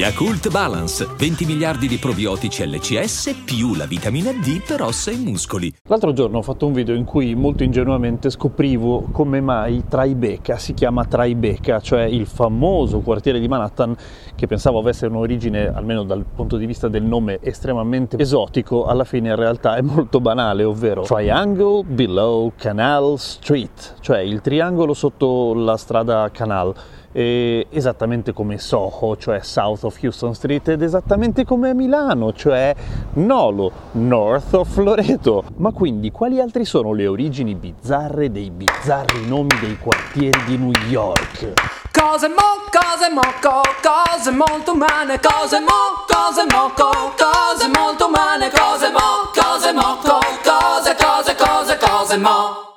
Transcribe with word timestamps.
Yakult 0.00 0.48
Balance, 0.50 1.06
20 1.14 1.44
miliardi 1.44 1.86
di 1.86 1.98
probiotici 1.98 2.66
LCS 2.66 3.42
più 3.44 3.74
la 3.74 3.84
vitamina 3.84 4.32
D 4.32 4.62
per 4.66 4.80
ossa 4.80 5.10
e 5.10 5.16
muscoli. 5.18 5.70
L'altro 5.88 6.14
giorno 6.14 6.38
ho 6.38 6.42
fatto 6.42 6.64
un 6.64 6.72
video 6.72 6.94
in 6.94 7.04
cui 7.04 7.34
molto 7.34 7.64
ingenuamente 7.64 8.30
scoprivo 8.30 9.08
come 9.12 9.42
mai 9.42 9.84
Tribeca 9.86 10.56
si 10.56 10.72
chiama 10.72 11.04
Tribeca, 11.04 11.80
cioè 11.80 12.04
il 12.04 12.24
famoso 12.24 13.00
quartiere 13.00 13.40
di 13.40 13.46
Manhattan 13.46 13.94
che 14.34 14.46
pensavo 14.46 14.78
avesse 14.78 15.04
un'origine, 15.04 15.66
almeno 15.66 16.02
dal 16.04 16.24
punto 16.24 16.56
di 16.56 16.64
vista 16.64 16.88
del 16.88 17.02
nome, 17.02 17.38
estremamente 17.42 18.16
esotico, 18.16 18.86
alla 18.86 19.04
fine 19.04 19.28
in 19.28 19.36
realtà 19.36 19.76
è 19.76 19.82
molto 19.82 20.18
banale, 20.18 20.64
ovvero 20.64 21.02
Triangle 21.02 21.84
Below 21.84 22.52
Canal 22.56 23.18
Street, 23.18 23.96
cioè 24.00 24.20
il 24.20 24.40
triangolo 24.40 24.94
sotto 24.94 25.52
la 25.52 25.76
strada 25.76 26.30
Canal 26.32 26.74
eh, 27.12 27.66
esattamente 27.70 28.32
come 28.32 28.58
Soho, 28.58 29.16
cioè 29.16 29.40
South 29.40 29.84
of 29.84 29.98
Houston 30.02 30.34
Street, 30.34 30.68
ed 30.68 30.82
esattamente 30.82 31.44
come 31.44 31.74
Milano, 31.74 32.32
cioè 32.32 32.74
Nolo, 33.14 33.72
North 33.92 34.54
of 34.54 34.76
Loreto. 34.76 35.44
Ma 35.56 35.72
quindi 35.72 36.10
quali 36.10 36.40
altri 36.40 36.64
sono 36.64 36.92
le 36.92 37.06
origini 37.06 37.54
bizzarre 37.54 38.30
dei 38.30 38.50
bizzarri 38.50 39.26
nomi 39.26 39.58
dei 39.60 39.76
quartieri 39.78 40.44
di 40.44 40.56
New 40.56 40.72
York? 40.88 41.52
Cose 41.92 42.28
mo, 42.28 42.68
cose 42.70 43.10
mo, 43.12 43.20
co, 43.40 43.60
cose 43.82 44.30
molto 44.30 44.72
umane, 44.72 45.18
cose 45.20 45.58
mo, 45.60 46.04
cose 46.06 46.44
mo, 46.48 46.70
co, 46.74 46.90
cose 47.16 47.68
molto 47.74 48.06
umane, 48.06 48.50
cose 48.50 48.90
mo, 48.90 49.30
cose 49.34 49.72
mo, 49.72 49.98
co, 50.02 50.18
cose, 50.42 50.94
cose, 50.94 51.34
cose, 51.34 51.76
cose 51.78 52.16
mo 52.16 52.69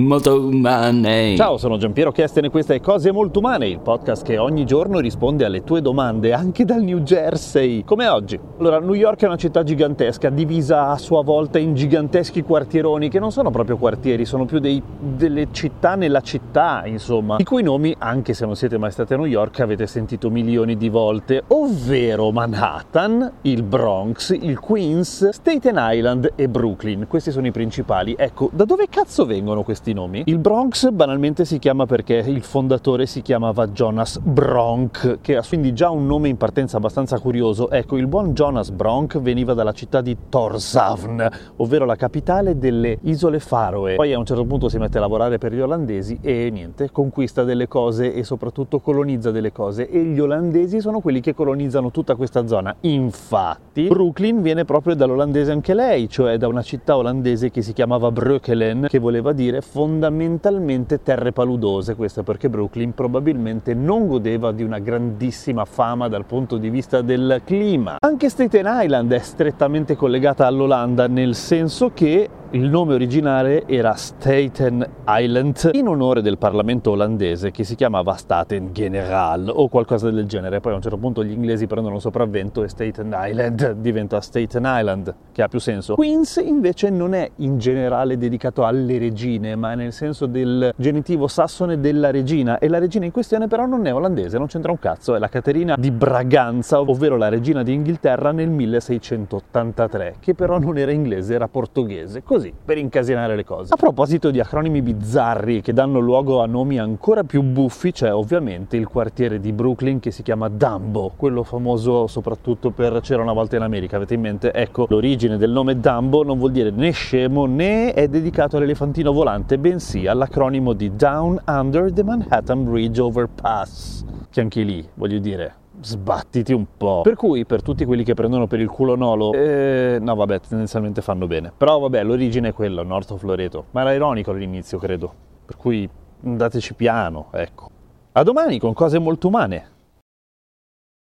molto 0.00 0.34
umane. 0.46 1.36
Ciao, 1.36 1.56
sono 1.56 1.76
Giampiero 1.76 2.12
Kesten 2.12 2.44
e 2.44 2.50
questa 2.50 2.74
è 2.74 2.80
Cose 2.80 3.12
Molto 3.12 3.38
Umane, 3.38 3.68
il 3.68 3.80
podcast 3.80 4.24
che 4.24 4.38
ogni 4.38 4.64
giorno 4.64 4.98
risponde 4.98 5.44
alle 5.44 5.62
tue 5.62 5.82
domande, 5.82 6.32
anche 6.32 6.64
dal 6.64 6.82
New 6.82 7.00
Jersey, 7.00 7.84
come 7.84 8.08
oggi. 8.08 8.38
Allora, 8.58 8.78
New 8.80 8.94
York 8.94 9.22
è 9.22 9.26
una 9.26 9.36
città 9.36 9.62
gigantesca, 9.62 10.30
divisa 10.30 10.88
a 10.88 10.98
sua 10.98 11.22
volta 11.22 11.58
in 11.58 11.74
giganteschi 11.74 12.42
quartieroni, 12.42 13.08
che 13.08 13.18
non 13.18 13.32
sono 13.32 13.50
proprio 13.50 13.76
quartieri, 13.76 14.24
sono 14.24 14.44
più 14.44 14.58
dei, 14.58 14.82
delle 14.98 15.48
città 15.50 15.94
nella 15.94 16.20
città, 16.20 16.82
insomma, 16.86 17.36
i 17.38 17.44
cui 17.44 17.62
nomi, 17.62 17.94
anche 17.98 18.34
se 18.34 18.46
non 18.46 18.56
siete 18.56 18.78
mai 18.78 18.90
stati 18.90 19.14
a 19.14 19.16
New 19.16 19.26
York, 19.26 19.60
avete 19.60 19.86
sentito 19.86 20.30
milioni 20.30 20.76
di 20.76 20.88
volte, 20.88 21.42
ovvero 21.48 22.30
Manhattan, 22.30 23.32
il 23.42 23.62
Bronx, 23.62 24.30
il 24.30 24.58
Queens, 24.58 25.28
Staten 25.30 25.76
Island 25.78 26.32
e 26.36 26.48
Brooklyn. 26.48 27.06
Questi 27.06 27.30
sono 27.30 27.46
i 27.46 27.52
principali. 27.52 28.14
Ecco, 28.16 28.50
da 28.52 28.64
dove 28.64 28.86
cazzo 28.88 29.26
vengono 29.26 29.62
questi 29.62 29.89
questi 29.90 29.92
nomi. 29.92 30.22
Il 30.26 30.38
Bronx 30.38 30.90
banalmente 30.90 31.44
si 31.44 31.58
chiama 31.58 31.86
perché 31.86 32.14
il 32.14 32.42
fondatore 32.42 33.06
si 33.06 33.22
chiamava 33.22 33.68
Jonas 33.68 34.18
Bronk, 34.18 35.18
che 35.20 35.36
ha 35.36 35.44
quindi 35.46 35.72
già 35.72 35.90
un 35.90 36.06
nome 36.06 36.28
in 36.28 36.36
partenza 36.36 36.76
abbastanza 36.76 37.18
curioso. 37.18 37.70
Ecco, 37.70 37.96
il 37.96 38.06
buon 38.06 38.32
Jonas 38.32 38.70
Bronk 38.70 39.18
veniva 39.18 39.54
dalla 39.54 39.72
città 39.72 40.00
di 40.00 40.16
Torshavn, 40.28 41.28
ovvero 41.56 41.84
la 41.84 41.96
capitale 41.96 42.58
delle 42.58 42.98
isole 43.02 43.40
Faroe. 43.40 43.96
Poi 43.96 44.12
a 44.12 44.18
un 44.18 44.24
certo 44.24 44.44
punto 44.44 44.68
si 44.68 44.78
mette 44.78 44.98
a 44.98 45.00
lavorare 45.00 45.38
per 45.38 45.52
gli 45.52 45.60
olandesi 45.60 46.18
e 46.22 46.48
niente, 46.50 46.90
conquista 46.90 47.44
delle 47.44 47.68
cose 47.68 48.14
e 48.14 48.24
soprattutto 48.24 48.80
colonizza 48.80 49.30
delle 49.30 49.52
cose 49.52 49.88
e 49.88 50.02
gli 50.02 50.20
olandesi 50.20 50.80
sono 50.80 51.00
quelli 51.00 51.20
che 51.20 51.34
colonizzano 51.34 51.90
tutta 51.90 52.14
questa 52.14 52.46
zona. 52.46 52.74
Infatti, 52.80 53.88
Brooklyn 53.88 54.42
viene 54.42 54.64
proprio 54.64 54.94
dall'olandese 54.94 55.50
anche 55.52 55.74
lei, 55.74 56.08
cioè 56.08 56.36
da 56.36 56.48
una 56.48 56.62
città 56.62 56.96
olandese 56.96 57.50
che 57.50 57.62
si 57.62 57.72
chiamava 57.72 58.10
Breukelen, 58.10 58.86
che 58.88 58.98
voleva 58.98 59.32
dire 59.32 59.60
fondamentalmente 59.80 61.02
terre 61.02 61.32
paludose, 61.32 61.94
questo 61.94 62.22
perché 62.22 62.50
Brooklyn 62.50 62.92
probabilmente 62.92 63.72
non 63.72 64.08
godeva 64.08 64.52
di 64.52 64.62
una 64.62 64.78
grandissima 64.78 65.64
fama 65.64 66.06
dal 66.06 66.26
punto 66.26 66.58
di 66.58 66.68
vista 66.68 67.00
del 67.00 67.40
clima. 67.46 67.96
Anche 67.98 68.28
Staten 68.28 68.66
Island 68.68 69.10
è 69.10 69.18
strettamente 69.20 69.96
collegata 69.96 70.46
all'Olanda 70.46 71.06
nel 71.06 71.34
senso 71.34 71.92
che 71.94 72.28
il 72.52 72.68
nome 72.68 72.94
originale 72.94 73.64
era 73.66 73.94
Staten 73.94 74.84
Island 75.06 75.70
in 75.72 75.86
onore 75.86 76.20
del 76.20 76.36
Parlamento 76.36 76.90
olandese 76.90 77.52
che 77.52 77.62
si 77.62 77.76
chiamava 77.76 78.14
Staten 78.14 78.72
General 78.72 79.48
o 79.54 79.68
qualcosa 79.68 80.10
del 80.10 80.26
genere. 80.26 80.58
Poi 80.58 80.72
a 80.72 80.74
un 80.76 80.82
certo 80.82 80.96
punto 80.96 81.22
gli 81.22 81.30
inglesi 81.30 81.68
prendono 81.68 82.00
sopravvento 82.00 82.64
e 82.64 82.68
Staten 82.68 83.14
Island 83.16 83.74
diventa 83.78 84.20
Staten 84.20 84.64
Island, 84.66 85.14
che 85.30 85.42
ha 85.42 85.48
più 85.48 85.60
senso. 85.60 85.94
Queens 85.94 86.42
invece 86.44 86.90
non 86.90 87.14
è 87.14 87.30
in 87.36 87.58
generale 87.58 88.18
dedicato 88.18 88.64
alle 88.64 88.98
regine, 88.98 89.54
ma 89.54 89.74
nel 89.74 89.92
senso 89.92 90.26
del 90.26 90.72
genitivo 90.74 91.28
sassone 91.28 91.78
della 91.78 92.10
regina 92.10 92.58
e 92.58 92.66
la 92.66 92.78
regina 92.80 93.04
in 93.04 93.12
questione 93.12 93.46
però 93.46 93.64
non 93.66 93.86
è 93.86 93.94
olandese, 93.94 94.38
non 94.38 94.48
c'entra 94.48 94.72
un 94.72 94.78
cazzo, 94.80 95.14
è 95.14 95.20
la 95.20 95.28
Caterina 95.28 95.76
di 95.78 95.92
Braganza, 95.92 96.80
ovvero 96.80 97.16
la 97.16 97.28
regina 97.28 97.62
d'Inghilterra 97.62 98.32
nel 98.32 98.50
1683, 98.50 100.16
che 100.18 100.34
però 100.34 100.58
non 100.58 100.78
era 100.78 100.90
inglese, 100.90 101.34
era 101.34 101.46
portoghese. 101.46 102.24
Così 102.24 102.39
così, 102.40 102.52
per 102.64 102.78
incasinare 102.78 103.36
le 103.36 103.44
cose. 103.44 103.72
A 103.72 103.76
proposito 103.76 104.30
di 104.30 104.40
acronimi 104.40 104.80
bizzarri 104.80 105.60
che 105.60 105.72
danno 105.72 105.98
luogo 105.98 106.40
a 106.40 106.46
nomi 106.46 106.78
ancora 106.78 107.22
più 107.22 107.42
buffi, 107.42 107.92
c'è 107.92 108.12
ovviamente 108.12 108.76
il 108.76 108.88
quartiere 108.88 109.38
di 109.38 109.52
Brooklyn 109.52 110.00
che 110.00 110.10
si 110.10 110.22
chiama 110.22 110.48
Dumbo, 110.48 111.12
quello 111.16 111.42
famoso 111.42 112.06
soprattutto 112.06 112.70
per 112.70 113.00
C'era 113.02 113.22
una 113.22 113.32
volta 113.32 113.56
in 113.56 113.62
America, 113.62 113.96
avete 113.96 114.14
in 114.14 114.20
mente? 114.22 114.52
Ecco, 114.52 114.86
l'origine 114.88 115.36
del 115.36 115.50
nome 115.50 115.78
Dumbo 115.78 116.22
non 116.22 116.38
vuol 116.38 116.52
dire 116.52 116.70
né 116.70 116.90
scemo 116.90 117.44
né 117.44 117.92
è 117.92 118.08
dedicato 118.08 118.56
all'elefantino 118.56 119.12
volante, 119.12 119.58
bensì 119.58 120.06
all'acronimo 120.06 120.72
di 120.72 120.96
Down 120.96 121.40
Under 121.46 121.92
the 121.92 122.02
Manhattan 122.02 122.64
Bridge 122.64 123.00
Overpass, 123.00 124.04
che 124.30 124.40
anche 124.40 124.62
lì, 124.62 124.86
voglio 124.94 125.18
dire, 125.18 125.54
sbattiti 125.80 126.52
un 126.52 126.66
po'. 126.76 127.00
Per 127.02 127.14
cui 127.14 127.44
per 127.44 127.62
tutti 127.62 127.84
quelli 127.84 128.04
che 128.04 128.14
prendono 128.14 128.46
per 128.46 128.60
il 128.60 128.68
culo 128.68 128.96
Nolo, 128.96 129.32
eh, 129.32 129.98
no 130.00 130.14
vabbè, 130.14 130.40
tendenzialmente 130.40 131.02
fanno 131.02 131.26
bene. 131.26 131.52
Però 131.56 131.78
vabbè, 131.78 132.02
l'origine 132.02 132.48
è 132.48 132.52
quella, 132.52 132.82
North 132.82 133.10
of 133.10 133.22
Loreto. 133.22 133.66
Ma 133.72 133.82
era 133.82 133.92
ironico 133.92 134.30
all'inizio, 134.30 134.78
credo. 134.78 135.12
Per 135.44 135.56
cui 135.56 135.88
andateci 136.24 136.74
piano, 136.74 137.28
ecco. 137.32 137.68
A 138.12 138.22
domani 138.22 138.58
con 138.58 138.72
cose 138.72 138.98
molto 138.98 139.28
umane. 139.28 139.78